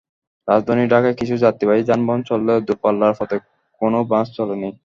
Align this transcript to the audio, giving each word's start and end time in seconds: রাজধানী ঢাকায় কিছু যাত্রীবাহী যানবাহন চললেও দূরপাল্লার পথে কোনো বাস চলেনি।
রাজধানী 0.47 0.83
ঢাকায় 0.87 1.15
কিছু 1.19 1.35
যাত্রীবাহী 1.43 1.81
যানবাহন 1.89 2.21
চললেও 2.29 2.63
দূরপাল্লার 2.67 3.17
পথে 3.19 3.37
কোনো 3.81 3.99
বাস 4.11 4.27
চলেনি। 4.37 4.69